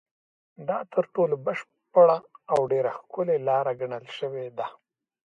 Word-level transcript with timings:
دا 0.69 0.79
تر 0.93 1.03
ټولو 1.15 1.35
بشپړه 1.45 2.17
او 2.53 2.59
ډېره 2.71 2.91
ښکلې 2.97 3.37
لاره 3.47 3.71
ګڼل 3.81 4.05
شوې 4.17 4.47
ده. 4.57 4.67